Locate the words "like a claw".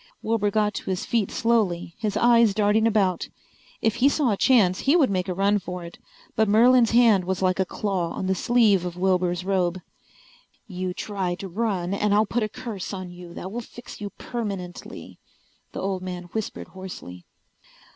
7.43-8.09